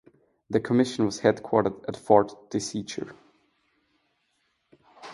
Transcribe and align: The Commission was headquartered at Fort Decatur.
The 0.49 0.59
Commission 0.59 1.05
was 1.05 1.21
headquartered 1.21 1.85
at 1.87 1.95
Fort 1.95 2.49
Decatur. 2.49 3.15